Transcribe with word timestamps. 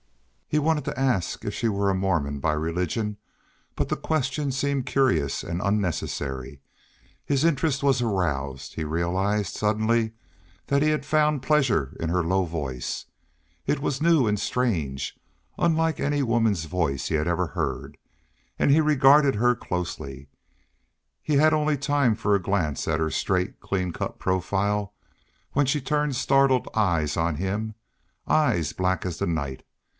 He 0.47 0.57
wanted 0.59 0.83
to 0.85 0.99
ask 0.99 1.45
if 1.45 1.53
she 1.53 1.69
were 1.69 1.89
a 1.89 1.95
Mormon 1.95 2.39
by 2.39 2.53
religion, 2.53 3.15
but 3.75 3.87
the 3.87 3.95
question 3.95 4.51
seemed 4.51 4.85
curious 4.85 5.43
and 5.43 5.61
unnecessary. 5.63 6.59
His 7.23 7.45
interest 7.45 7.83
was 7.83 8.01
aroused; 8.01 8.73
he 8.73 8.83
realized 8.83 9.55
suddenly 9.55 10.11
that 10.67 10.81
he 10.81 10.89
had 10.89 11.05
found 11.05 11.43
pleasure 11.43 11.95
in 12.01 12.09
her 12.09 12.23
low 12.23 12.43
voice; 12.45 13.05
it 13.65 13.79
was 13.79 14.01
new 14.01 14.27
and 14.27 14.37
strange, 14.39 15.17
unlike 15.57 16.01
any 16.01 16.21
woman's 16.23 16.65
voice 16.65 17.07
he 17.07 17.15
had 17.15 17.27
ever 17.27 17.47
heard; 17.47 17.95
and 18.59 18.71
he 18.71 18.81
regarded 18.81 19.35
her 19.35 19.55
closely. 19.55 20.27
He 21.21 21.35
had 21.35 21.53
only 21.53 21.77
time 21.77 22.15
for 22.15 22.35
a 22.35 22.41
glance 22.41 22.87
at 22.89 22.99
her 22.99 23.11
straight, 23.11 23.61
clean 23.61 23.93
cut 23.93 24.19
profile, 24.19 24.93
when 25.53 25.65
she 25.67 25.79
turned 25.79 26.15
startled 26.17 26.67
eyes 26.73 27.15
on 27.15 27.35
him, 27.35 27.75
eyes 28.27 28.73
black 28.73 29.05
as 29.05 29.19
the 29.19 29.27
night. 29.27 29.63